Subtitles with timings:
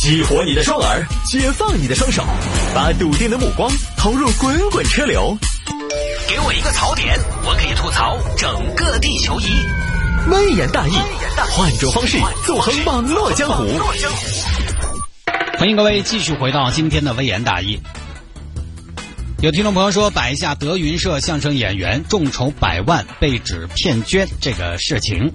[0.00, 2.22] 激活你的双耳，解放你的双手，
[2.72, 5.36] 把笃定的目光投入滚滚车流。
[6.28, 9.46] 给我一个槽点，我可以吐槽整个地球仪。
[10.30, 10.92] 微言大义，
[11.50, 12.16] 换种方式
[12.46, 13.66] 纵横网络江湖。
[15.58, 17.80] 欢迎各位继续回到今天的微言大义。
[19.40, 25.32] 有听众朋友说，摆下德云社相声演员众筹百万被指骗捐这个事情，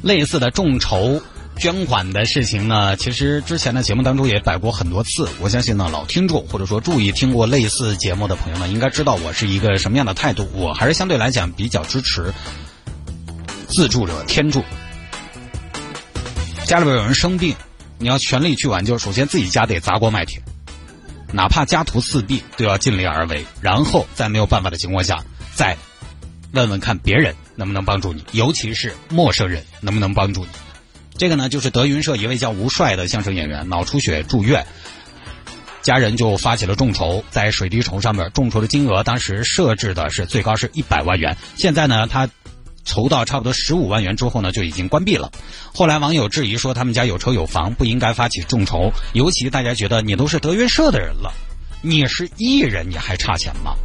[0.00, 1.20] 类似的众筹
[1.62, 5.28] 捐款的事情呢，其实之前的节目当中也摆过很多次。
[5.38, 10.50] 我相信呢，老听众或者说注意听过类似节目的朋友呢，应该知道我是一个什么样的态度。
[10.54, 12.34] 我还是相对来讲比较支持
[13.68, 14.64] 自助者天助。
[16.64, 17.54] 家里边有人生病，
[17.96, 20.42] 你要全力去挽救，首先自己家得砸锅卖铁。
[21.32, 25.22] 哪怕家徒四壁，都要尽力而为，然后在没有办法的情况下，
[25.54, 25.76] 再
[26.54, 30.50] 问问看别人能不能帮助你，尤其是陌生人能不能帮助你。
[31.22, 34.66] 这个呢，就是德云社一位叫吴帅的相声演员脑出血住院，
[35.80, 42.28] 家人就发起了众筹，在水滴筹上面众筹的金额当时设置的是最高是一百万元，现在呢他。
[42.84, 45.30] 筹到差不多十五万元之后呢，就已经关闭了。
[45.72, 48.90] 后来网友质疑说，他们家有车有房，不应该发起众筹。
[49.12, 51.32] 尤其大家觉得你都是德云社的人了，
[51.80, 53.76] 你是艺人，你还差钱吗？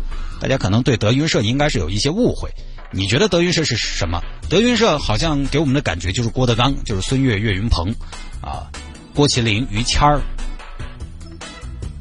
[0.41, 2.49] 大家可能对德云社应该是有一些误会。
[2.91, 4.21] 你觉得德云社是什么？
[4.49, 7.93] 德云社好像给我们的感觉就是郭德纲，就是孙越、岳云鹏，
[8.41, 8.71] 啊，
[9.13, 10.21] 郭麒麟、于谦儿、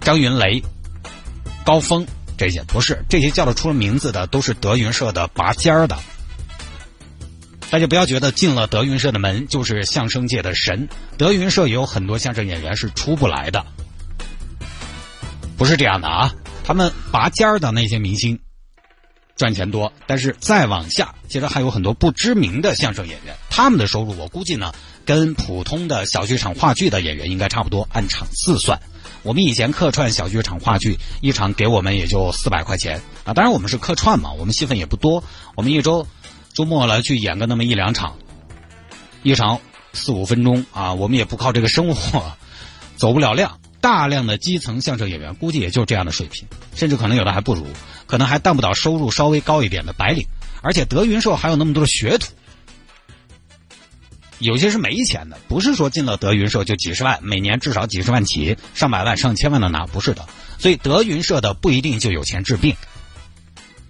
[0.00, 0.62] 张云雷、
[1.64, 2.06] 高峰
[2.38, 5.98] 这些，不是这些叫得出了名字的，都是德云社的拔尖儿的。
[7.68, 13.66] 大家不要觉得进了德云社的门就是相声界的神，德云社也有很多相声演员是出不来的，
[15.56, 16.32] 不是这样的啊。
[16.62, 18.38] 他们拔尖儿的那些明星
[19.36, 28.80] 赚钱多，但是再往下，其实还有很多不知名的相声演员，他们的收入我估计呢，跟普通的小剧场话剧的演员应该差不多，按场次算。
[29.22, 35.22] 我们以前客串小剧场话剧，一场给我们也就四百块钱啊，当然我们是客串嘛，我们戏份也不多，
[35.54, 36.06] 我们一周。
[36.54, 38.16] 周末了去演个那么一两场，
[39.22, 39.60] 一场
[39.92, 42.32] 四五分钟啊，我们也不靠这个生活，
[42.96, 43.58] 走不了量。
[43.86, 47.68] 大量的基层相声演员估计也就这样的水平，甚至可能有的还不如，
[48.06, 50.26] 可能还当不到收入稍微高一点的白领。
[50.60, 52.26] 而且德云社还有那么多的学徒，
[54.40, 60.26] 有些是没钱的，不是说进了德云社就几十万，每年至少几十万起，上百万、上千万的拿，不是的。
[60.58, 62.74] 所以德云社的不一定就有钱治病。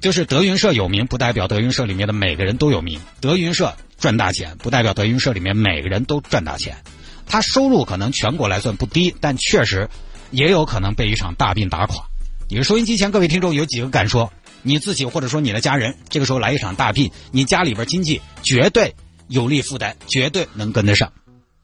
[0.02, 3.00] 就是德云社有名，不代表德云社里面的每个人都有名。
[3.22, 6.76] 德云社赚大钱，不代表德云社里面每个人都赚大钱。
[7.26, 9.88] 他收入可能全国来算不低，但确实
[10.30, 12.04] 也有可能被一场大病打垮。
[12.48, 14.32] 你收音机前各位听众有几个敢说
[14.62, 18.94] 你自己或者说你的家人这个时候来一场大病，你家里边经济绝对
[19.28, 21.12] 有力负担，绝对能跟得上？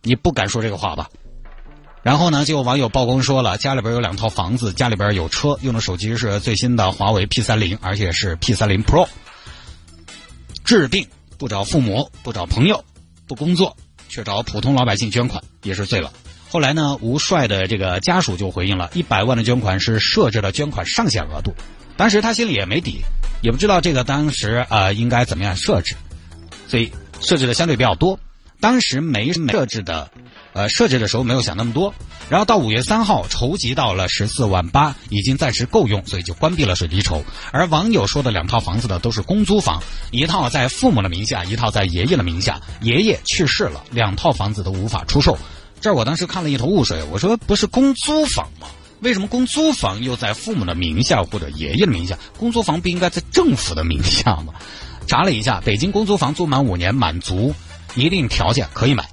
[0.03, 1.09] 你不敢说这个话吧？
[2.03, 9.07] 然后呢，就有网友曝光说了，家里边有两套房子，家里边有车，用的手机是最新的华为 P 三零，而且是 P 三零 Pro。
[10.65, 11.07] 治病
[11.39, 12.85] 不找父母，不找朋友，
[13.29, 13.77] 不工作，
[14.13, 16.13] 去找普通老百姓捐款，也是醉了。
[16.51, 21.55] 后来呢，吴帅的这个家属就回应了，一百万的捐款是设置了捐款上限额度，
[21.97, 23.01] 当时他心里也没底，
[23.41, 25.95] 也不知道这个当时啊应该怎么样设置，
[26.69, 26.93] 所以
[27.23, 28.21] 设置的相对比较多，
[28.63, 30.09] 当时没设置的。
[30.55, 31.95] 呃，设置的时候没有想那么多，
[32.29, 37.25] 然后到五月三号筹集到了十四万八，已经暂时够用，所以就关闭了水滴筹。
[37.53, 42.61] 而网友说的两套房子呢，都是公租房，一套在父母的名下，一套在爷爷的名下。
[42.83, 45.39] 爷爷去世了，两套房子都无法出售。
[45.81, 48.69] 这儿我当时看了一头雾水，我说不是公租房吗？
[49.01, 52.19] 为什么公租房又在父母的名下或者爷爷的名下？
[52.39, 54.53] 公租房不应该在政府的名下吗？
[55.07, 57.55] 查了一下，北京公租房租满五年，满足
[57.95, 59.09] 一定条件可以买。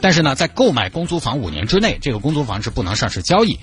[0.00, 3.58] 但是呢，在购买公租房五年之内，这个公租房是不能上市交易。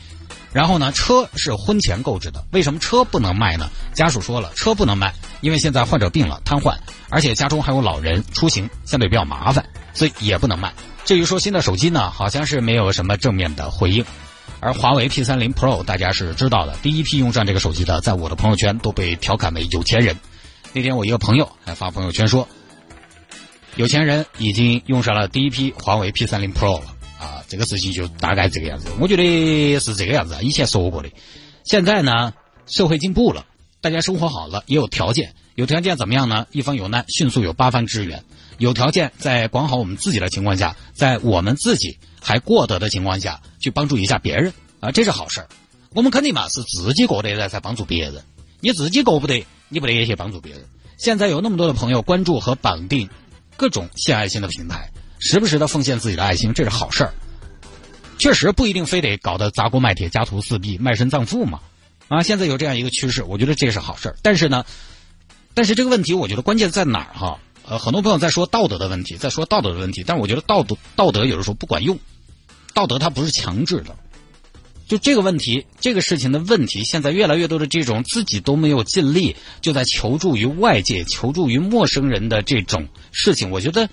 [0.54, 3.70] 然后呢，车是婚前购置的，为什么车不能卖呢？
[3.94, 6.76] 家属说了，车不能卖，因为现在患者病了，瘫痪，
[7.10, 10.74] 而且家中还有老人，出行相对比较麻烦，所以也不能卖。
[11.06, 14.04] 至于说新的手机呢，好像是没有什么正面的回应。
[14.60, 20.18] 而华为 P 三零 Pro 大家是知道的，第一批用上这个手机的，在我的朋友圈都被调侃为有钱人。
[20.74, 22.48] 那天我一个朋友还发朋友圈说。
[23.78, 28.90] 有钱人已经用上了第一批华为 P 三零 Pro 了啊，这个事情就大概这个样子。
[29.00, 31.10] 我觉得是这个样子，以前说过的。
[31.64, 32.34] 现在呢，
[32.68, 33.46] 社会进步了，
[33.80, 35.34] 大家生活好了，也有条件。
[35.56, 36.48] 有条件怎么样呢？
[36.52, 38.22] 一方有难，迅速有八方支援。
[38.58, 44.52] 有条件在管好我们自己的情况下，在我们自己还过得的情况下去帮助一下别人
[44.82, 45.48] 啊，这是好事儿。
[45.94, 48.22] 我们肯定嘛是自己过得了才帮助别人，
[48.60, 50.64] 你自己过不得，你不得也去帮助别人。
[51.00, 53.10] 现在有那么多的朋友关注和绑定。
[53.58, 54.90] 各种献爱心的平台，
[55.20, 57.14] 时不时的奉献自己的爱心，这是好事儿。
[58.18, 61.60] 确实不一定非得搞得砸锅卖铁、家徒四壁、卖身葬父嘛。
[62.08, 64.16] 啊，现在有这样一个趋势，我觉得这是好事儿。
[64.24, 64.66] 但是呢，
[65.54, 67.38] 但是这个问题，我觉得关键在哪儿哈？
[67.68, 72.00] 呃，很多朋友在说道德的问题，在说道德的问题，但是我觉得道德道德有的时候不管用，
[72.74, 73.96] 道德它不是强制的。
[74.92, 83.90] 就这个问题，这个事情的问题，现在越来越多的这种自己都没有尽力，就在求助于外界、求助于陌生人的这种事情，我觉得，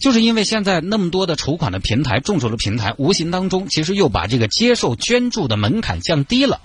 [0.00, 6.60] 就是因为现在那么多的筹款的平台、众筹的平台，无形当中其实又把这个接受捐助的门槛降低了。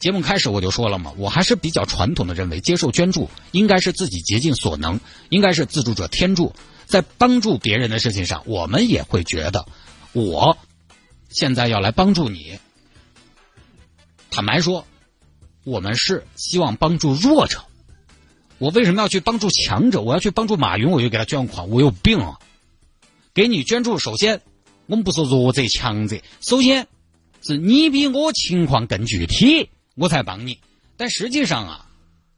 [0.00, 4.98] 节目开始我就说了嘛，我还是比较传统的认为，接受捐助应该是自己竭尽所能，
[5.28, 6.52] 应该是自助者天助，
[6.86, 9.66] 在帮助别人的事情上，我们也会觉得
[10.12, 10.58] 我。
[11.36, 12.58] 现在要来帮助你，
[14.30, 14.86] 坦白说，
[15.64, 17.62] 我们是希望帮助弱者。
[18.56, 20.00] 我为什么要去帮助强者？
[20.00, 22.38] 我要去帮助马云，我就给他捐款，我有病啊！
[23.34, 24.40] 给你捐助，首先
[24.86, 26.88] 我们不说弱者强者，首先
[27.42, 30.58] 是你比我情况更具体，我才帮你。
[30.96, 31.86] 但实际上啊，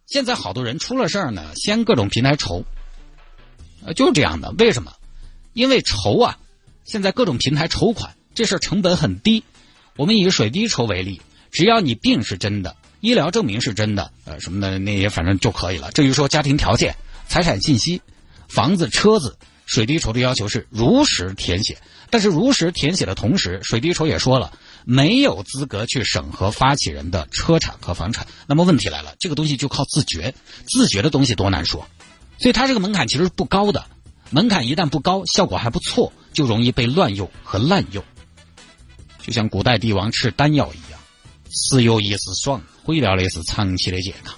[0.06, 2.64] 现在好多人出了事儿呢，先各种平台筹，
[3.84, 4.52] 呃，就这样的。
[4.58, 4.92] 为什么？
[5.52, 6.40] 因为筹啊，
[6.84, 8.16] 现在各种平台筹款。
[8.38, 9.42] 这事成本很低，
[9.96, 11.20] 我们以水滴筹为例，
[11.50, 15.90] 只要你病是真的，医疗证明是真的，呃，什么的那些反正就可以了。
[15.90, 16.94] 至于说家庭条件、
[17.26, 18.00] 财产信息、
[18.46, 19.36] 房子、车子，
[19.66, 21.78] 水滴筹的要求是如实填写。
[22.10, 24.52] 但是如实填写的同时，水滴筹也说了，
[24.84, 28.24] 没有资格去审核发起人的车产和房产。
[28.46, 30.32] 那么问题来了，这个东西就靠自觉，
[30.64, 31.88] 自觉的东西多难说。
[32.38, 33.84] 所以它这个门槛其实是不高的，
[34.30, 38.04] 门槛一旦不高，效果还不错，就容易被乱用和滥用。
[39.28, 40.98] 就像古代帝王吃丹药一样，
[41.50, 44.34] 是有一时爽，毁掉的是长期的健康。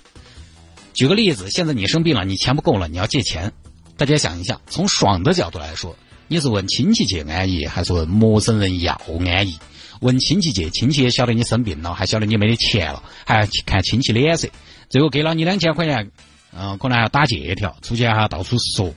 [0.94, 3.52] 举个例子，现在你生病了，你钱不够了，你要借钱。
[3.96, 5.96] 大家想一下，从爽的角度来说，
[6.26, 9.56] 你是问亲戚借安逸，还是问陌生人要安逸？
[10.00, 14.48] 问亲戚借，亲戚也晓得你生病了，还晓得你没得钱了，还要看亲戚脸色。
[14.88, 16.10] 最后给了你两千块钱，
[16.52, 18.92] 嗯，可能还要打借条，出去还要到处说。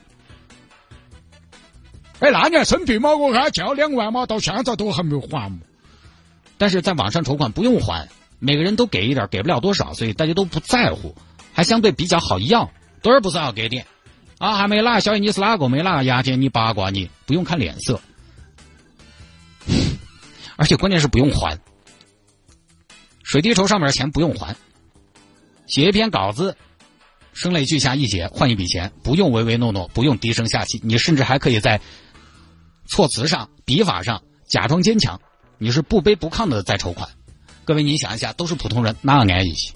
[2.17, 5.59] 哎，那年生病嘛，我给他借了两万嘛，到现在都还没有还嘛。
[6.57, 8.07] 但是在网上筹款不用还，
[8.39, 11.15] 每个人都给一点，给不了多少，所以大家都不在乎，
[11.51, 12.69] 还相对比较好要，
[13.01, 13.85] 多少不算要给点，
[14.37, 17.99] 啊，还没哪晓得你是哪个，没哪个牙尖，你八卦你不用看脸色，
[20.55, 21.59] 而且关键是不用还，
[23.23, 24.55] 水滴筹上面的钱不用还，
[25.65, 26.55] 写一篇稿子，
[27.33, 31.81] 声泪俱下一写换一笔钱，不用唯唯诺诺，不用低声下气，你甚至还可以在
[32.85, 35.19] 措辞上、笔法上假装坚强。
[35.63, 37.07] 你是不卑不亢的在筹款，
[37.63, 39.71] 各位，你想一下，都是普通人，哪个安逸些？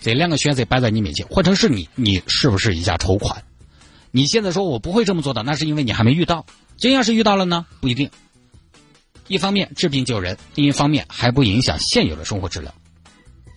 [0.00, 3.44] 这两个选择摆在你面前，换成是你，你是不是一下筹款？
[4.10, 6.44] 你现在说我不会这么做的，那是因为你还没遇到。
[6.76, 7.66] 真要是遇到了呢？
[7.80, 8.10] 不一定。
[9.28, 12.74] 一方面治病救人，另一方面还不影响现有的生活质量，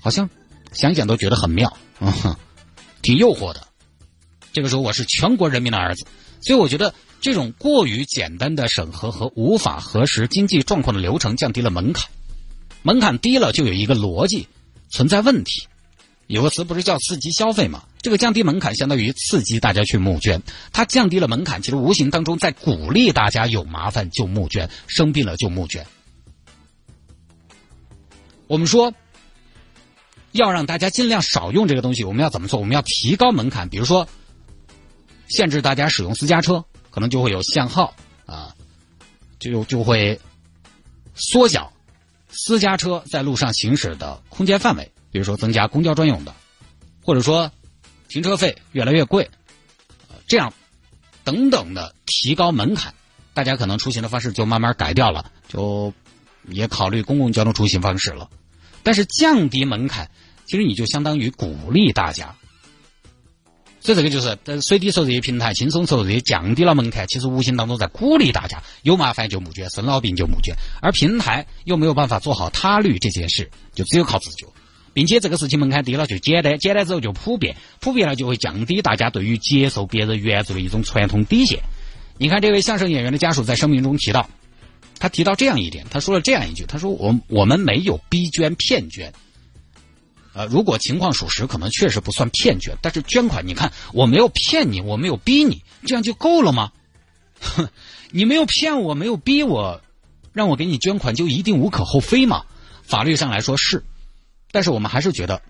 [0.02, 0.30] 好像
[0.74, 2.14] 想想都觉得很妙，嗯，
[3.02, 3.68] 挺诱惑的。
[4.54, 6.06] 这个时候我是全国人民的儿子，
[6.42, 6.94] 所以我觉得。
[7.22, 12.10] 这种过于简单的审核和无法核实经济状况的流程降低了门槛，
[12.82, 14.48] 门槛低了就有一个逻辑
[14.90, 15.68] 存在问题。
[16.26, 17.84] 有个词不是叫刺激消费吗？
[18.02, 20.42] 这个降低门槛相当于刺激大家去募捐，
[20.72, 25.86] 它降低了门槛，其实无形当中在鼓励大家有麻烦就募捐，生病了就募捐。
[28.48, 28.94] 我们说
[30.32, 32.60] 要让大家尽量少用这个东西，我们要怎么做？
[32.60, 34.08] 我们要提高门槛，比如说
[35.28, 36.66] 限制大家使用私家车。
[36.92, 37.96] 可能就会有限号
[38.28, 38.56] 啊，
[39.40, 40.20] 就就会
[41.16, 41.74] 缩小
[42.30, 46.36] 私家车在路上行驶的空间范围，比如说增加公交专用的，
[47.04, 47.52] 或者说
[48.08, 49.30] 停车费越来越贵，
[50.28, 50.54] 这样
[51.24, 52.94] 等等的提高门槛，
[53.34, 55.94] 大家可能出行的方式就慢慢改掉了，就
[56.48, 58.30] 也考虑公共交通出行方式了。
[58.84, 60.10] 但是降低门槛，
[60.46, 62.36] 其实你就相当于鼓励大家。
[63.84, 74.54] 所以这个就是，在水滴筹这些平台轻松筹这些降低了门槛，其实无形当中在鼓励大家有麻烦就募捐，生老病就募捐，而平台又没有办法做好他律这件事，就只有靠自救，
[74.94, 81.60] 并且这个事情门槛低了就简单，简单之后就普遍，普遍了就会降低大家对于接受别人援助的一种传统底线。
[82.20, 84.30] 你看这位相声演员的家属在声明中提到，
[85.00, 89.12] 他提到这样一点，他说了这样一句，他说我我们没有逼捐骗捐。
[90.34, 96.72] 呃，如果情况属实，可能确实不算骗捐，但是捐款，你看我没有骗你，我没有逼你，这样就够了吗？
[97.40, 97.68] 哼，
[98.12, 99.82] 你没有骗我，没有逼我，
[100.32, 102.46] 让我给你捐款就一定无可厚非吗？
[102.84, 103.84] 法律上来说是，
[104.52, 105.42] 但是我们还是觉得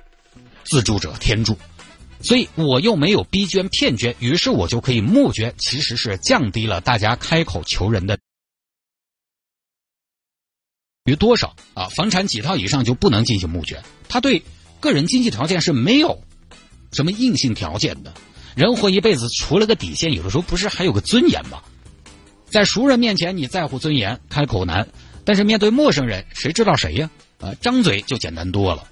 [0.63, 1.57] 自助者天助，
[2.21, 8.17] 所以我又没有逼捐骗捐，于是我就可以募捐，其实是降低了大家开口求人的
[11.05, 11.89] 于多少啊？
[11.89, 14.43] 房产几套以上就不能进行募捐，他对
[14.81, 16.21] 个人经济条件是没有
[16.91, 18.13] 什么硬性条件的。
[18.53, 21.61] 人活一辈子，除了个底线，有的时候不是还有个尊严吗？
[22.49, 24.83] 在熟人面前你在乎尊严，开口难；
[25.23, 27.09] 但是面对陌生人，谁知道谁呀？
[27.39, 28.83] 啊，张嘴就简单多了，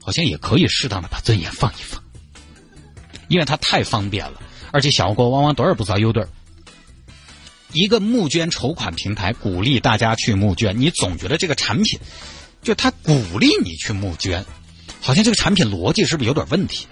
[0.00, 2.00] 好像也可以适当的把尊严放一放。
[3.26, 4.40] 因为它太方便了，
[4.70, 6.28] 而且效果往往多少不少有点儿。
[7.72, 11.98] 一个募捐筹款平台鼓励大家去募捐，你总觉得这个产品，
[12.62, 14.44] 就它鼓励你去募捐，
[15.04, 16.86] 好像这个产品逻辑是不是有点问题？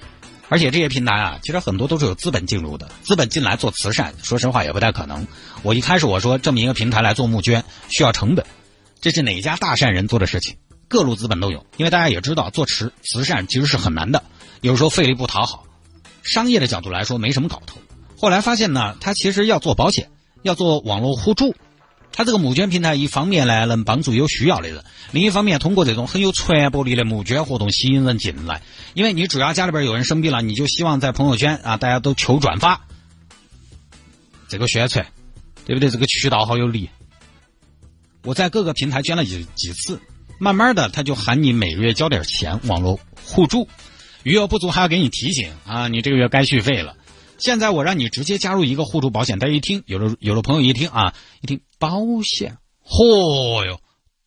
[0.50, 5.26] 而且这些平台啊，其实很多都是有资本进入的，资本进来做慈善，说实话也不太可能。
[5.62, 8.44] 我一开始我说这么一个平台来做募捐需要成本，
[9.00, 10.56] 这是哪家大善人做的事情？
[10.88, 14.22] 各路资本都有，因为大家也知道做慈慈善其实是很难的，
[14.60, 15.64] 有时候费力不讨好。
[16.22, 17.78] 商业的角度来说没什么搞头，
[18.18, 20.10] 后来发现呢，他其实要做保险，
[20.42, 21.54] 要做网络互助，
[22.12, 28.62] 他这个募捐平台一方面呢能帮助有需要的人，另一方面通过这种很有传播力的募捐活动吸引人进来，
[28.94, 32.82] 因为你主要家里边有人生病了，你就希望在朋友圈啊大家都求转发，
[34.48, 35.06] 这个宣传，
[35.64, 35.90] 对不对？
[35.90, 36.90] 这个渠道好有力。
[38.24, 40.00] 我在各个平台捐了几几次，
[40.38, 43.68] 慢慢的他就喊你每个月交点钱，网络互助。
[44.22, 46.94] 余额不足还要给你提醒啊，你这个月该续费了。
[47.38, 53.80] 现在我让你直接加入一个互助保险，大家一听，有的有的朋友一听啊，一听保险，嚯哟，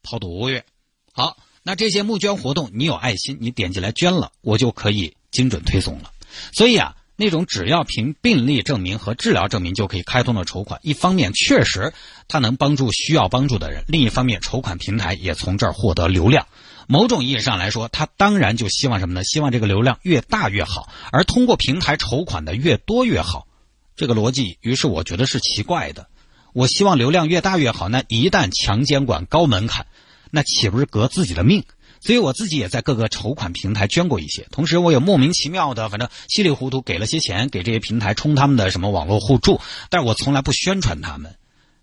[0.03, 0.65] 跑多远？
[1.13, 6.11] 好，那这些募捐活动，你有爱心，你点进来捐了，我就可以精准推送了。
[6.51, 11.93] 所以啊，那种只要凭病历证明和治疗证明就可以开通的筹款，一方面确实
[12.27, 16.45] 它能帮助需要帮助的人，另一方面筹款平台也从这儿获得流量。
[16.87, 19.23] 某种意义上来说，他当然就希望什么呢？
[19.23, 23.47] 希望这个流量越大越好，而通过平台筹款的越多越好。
[23.95, 26.09] 这个逻辑，于是我觉得是奇怪的。
[26.55, 29.87] 我希望流量越大越好，那一旦强监管、高门槛，
[30.31, 31.65] 那岂不是革自己的命？
[31.99, 39.59] 所以我自己也在各个筹款平台捐过一些，同时我也莫名其妙的，反正稀里糊涂给了些钱给这些平台充他们的什么网络互助，
[39.89, 41.35] 但是我从来不宣传他们。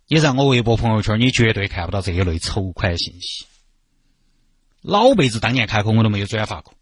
[0.09, 3.45] 也在我微博朋友圈，你绝对看不到这一类筹款信息。
[4.81, 6.73] 老辈子当年开口我都没有转发过，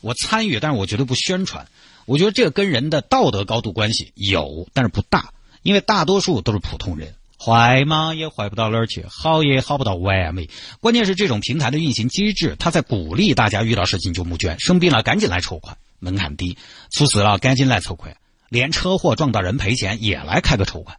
[0.00, 1.68] 我参与，但是我绝对不宣传。
[2.06, 10.48] 我觉得这个跟人的道德高度关系有，但是不大，因为大多数都是普通人，坏嘛也坏不到哪儿去，好也好不到完美。
[10.80, 16.56] 关键是这种平台的运行机制，它在鼓励大家遇到事情就募捐，生病了赶紧来筹款，门槛低；
[16.90, 18.16] 猝死了赶紧来筹款，
[18.48, 20.98] 连车祸撞到人赔钱也来开个筹款。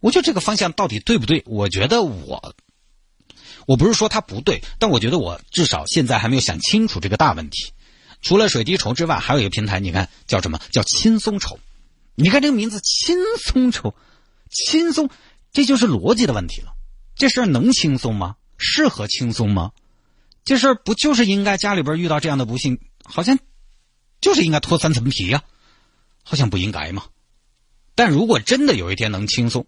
[0.00, 1.42] 我觉得这个方向到底对不对？
[1.46, 2.54] 我觉得我。
[3.66, 7.72] 我不是说它不对，但我觉得我至少现在还没有想清楚这个大问题。
[8.22, 11.60] 除了水滴筹之外，还有一个平台，你看叫什么叫轻松筹？
[12.16, 13.94] 你看这个名字轻松筹，
[14.50, 15.08] 轻松，
[15.52, 16.72] 这就是逻辑的问题了。
[17.16, 18.36] 这事儿能轻松吗？
[18.56, 19.72] 适合轻松吗？
[20.44, 23.38] 这事儿不就是应该家里边遇到这样的不幸，好像
[24.20, 25.42] 就是应该脱三层皮呀？
[26.22, 27.04] 好像不应该嘛。
[27.94, 29.66] 但如果真的有一天能轻松，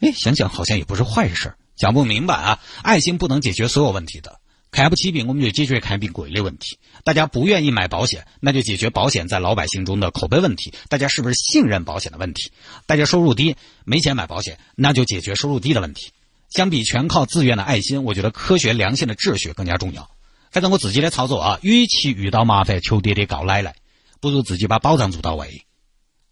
[0.00, 1.54] 哎，想想好像也不是坏事。
[1.74, 2.60] 讲不明白啊！
[2.82, 4.40] 爱心不能解决所有问题的。
[4.72, 6.78] 看不起病，我们就解决看病贵的问题。
[7.04, 10.72] 大家不愿意买保险，那就解决保险在老百姓中的口碑问题。
[10.88, 12.50] 大家是不是信任保险的问题？
[12.86, 16.10] 大家收入低，没钱买保险，那就解决收入低的问题。
[16.48, 20.10] 相比全靠自愿的爱心，我觉得科学良性的秩序更加重要。
[20.50, 23.74] 反正我自己的操作啊，与其遇到麻烦求爹爹告奶奶，
[24.20, 25.66] 不如自己把保障做到位。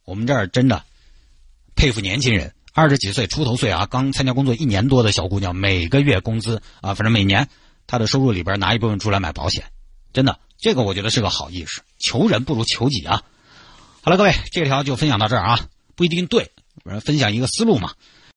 [0.07, 0.83] 我们这儿真的
[1.77, 2.55] 佩服年轻人。
[2.73, 7.49] 二十几岁出头岁啊，刚参加工作一年多的小姑娘，每个月工资啊，反正每年
[7.91, 9.65] 他的收入里边拿一部分出来买保险，
[10.13, 11.83] 真的，这个我觉得是个好意识。
[11.99, 13.25] 求人不如求己啊！
[14.01, 16.53] 好了，各位，这条就分享到这儿啊，不一定对，
[17.01, 17.95] 分享一个思路嘛。